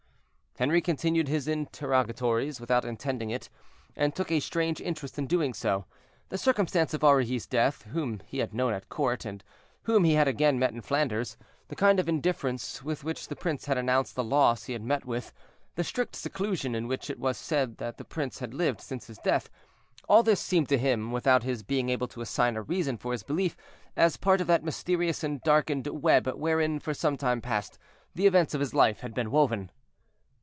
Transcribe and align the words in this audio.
Henri 0.57 0.81
continued 0.81 1.29
his 1.29 1.47
interrogatories 1.47 2.59
without 2.59 2.83
intending 2.83 3.29
it, 3.29 3.49
and 3.95 4.13
took 4.13 4.29
a 4.29 4.39
strange 4.41 4.81
interest 4.81 5.17
in 5.17 5.25
doing 5.25 5.53
so. 5.53 5.85
The 6.27 6.37
circumstance 6.37 6.93
of 6.93 7.03
Aurilly's 7.05 7.47
death, 7.47 7.83
whom 7.83 8.19
he 8.27 8.39
had 8.39 8.53
known 8.53 8.73
at 8.73 8.81
the 8.81 8.87
court, 8.89 9.23
and 9.23 9.43
whom 9.83 10.03
he 10.03 10.13
had 10.15 10.27
again 10.27 10.59
met 10.59 10.73
in 10.73 10.81
Flanders; 10.81 11.37
the 11.69 11.75
kind 11.75 11.99
of 12.01 12.09
indifference 12.09 12.83
with 12.83 13.03
which 13.05 13.29
the 13.29 13.35
prince 13.35 13.65
had 13.65 13.77
announced 13.77 14.15
the 14.15 14.25
loss 14.25 14.65
he 14.65 14.73
had 14.73 14.81
met 14.83 15.05
with; 15.05 15.31
the 15.75 15.85
strict 15.85 16.15
seclusion 16.17 16.75
in 16.75 16.85
which 16.87 17.09
it 17.09 17.17
was 17.17 17.37
said 17.37 17.77
the 17.77 18.05
prince 18.07 18.39
had 18.39 18.53
lived 18.53 18.81
since 18.81 19.07
his 19.07 19.17
death—all 19.19 20.21
this 20.21 20.41
seemed 20.41 20.67
to 20.69 20.77
him, 20.77 21.11
without 21.13 21.41
his 21.43 21.63
being 21.63 21.89
able 21.89 22.09
to 22.09 22.19
assign 22.21 22.55
a 22.57 22.61
reason 22.61 22.97
for 22.97 23.13
his 23.13 23.23
belief, 23.23 23.55
as 23.95 24.15
part 24.17 24.39
of 24.41 24.47
that 24.47 24.65
mysterious 24.65 25.23
and 25.23 25.41
darkened 25.43 25.87
web 25.87 26.27
wherein, 26.35 26.77
for 26.79 26.93
some 26.93 27.15
time 27.17 27.39
past, 27.41 27.79
the 28.13 28.27
events 28.27 28.53
of 28.53 28.59
his 28.59 28.73
life 28.75 28.99
had 28.99 29.13
been 29.15 29.31
woven. 29.31 29.71